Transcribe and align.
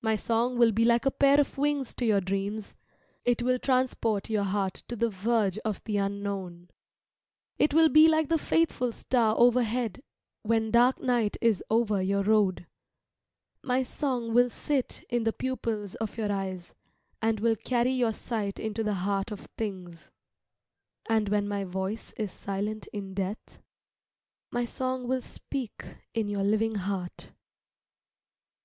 My 0.00 0.14
song 0.14 0.58
will 0.58 0.70
be 0.70 0.84
like 0.84 1.06
a 1.06 1.10
pair 1.10 1.40
of 1.40 1.58
wings 1.58 1.92
to 1.94 2.04
your 2.04 2.20
dreams, 2.20 2.76
it 3.24 3.42
will 3.42 3.58
transport 3.58 4.30
your 4.30 4.44
heart 4.44 4.74
to 4.86 4.94
the 4.94 5.10
verge 5.10 5.58
of 5.64 5.82
the 5.82 5.96
unknown. 5.96 6.68
It 7.58 7.74
will 7.74 7.88
be 7.88 8.06
like 8.06 8.28
the 8.28 8.38
faithful 8.38 8.92
star 8.92 9.34
overhead 9.36 10.04
when 10.42 10.70
dark 10.70 11.00
night 11.00 11.36
is 11.40 11.64
over 11.68 12.00
your 12.00 12.22
road. 12.22 12.68
My 13.64 13.82
song 13.82 14.32
will 14.32 14.50
sit 14.50 15.02
in 15.10 15.24
the 15.24 15.32
pupils 15.32 15.96
of 15.96 16.16
your 16.16 16.30
eyes, 16.30 16.72
and 17.20 17.40
will 17.40 17.56
carry 17.56 17.90
your 17.90 18.12
sight 18.12 18.60
into 18.60 18.84
the 18.84 18.94
heart 18.94 19.32
of 19.32 19.48
things. 19.58 20.10
And 21.10 21.28
when 21.28 21.48
my 21.48 21.64
voice 21.64 22.12
is 22.16 22.30
silent 22.30 22.86
in 22.92 23.14
death, 23.14 23.60
my 24.52 24.64
song 24.64 25.08
will 25.08 25.22
speak 25.22 25.84
in 26.14 26.28
your 26.28 26.44
living 26.44 26.76
heart. 26.76 27.32